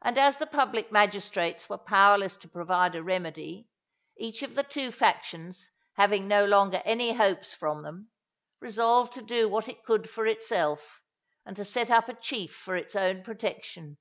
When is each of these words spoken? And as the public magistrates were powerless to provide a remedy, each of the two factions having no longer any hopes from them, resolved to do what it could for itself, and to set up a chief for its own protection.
And 0.00 0.16
as 0.16 0.38
the 0.38 0.46
public 0.46 0.90
magistrates 0.90 1.68
were 1.68 1.76
powerless 1.76 2.38
to 2.38 2.48
provide 2.48 2.94
a 2.94 3.02
remedy, 3.02 3.68
each 4.16 4.42
of 4.42 4.54
the 4.54 4.62
two 4.62 4.90
factions 4.90 5.70
having 5.96 6.26
no 6.26 6.46
longer 6.46 6.80
any 6.86 7.12
hopes 7.12 7.52
from 7.52 7.82
them, 7.82 8.08
resolved 8.60 9.12
to 9.12 9.20
do 9.20 9.46
what 9.46 9.68
it 9.68 9.84
could 9.84 10.08
for 10.08 10.26
itself, 10.26 11.02
and 11.44 11.54
to 11.56 11.66
set 11.66 11.90
up 11.90 12.08
a 12.08 12.14
chief 12.14 12.54
for 12.56 12.76
its 12.76 12.96
own 12.96 13.22
protection. 13.22 13.98